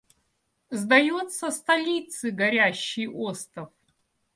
[0.71, 3.69] Сдается столицы горящий остов.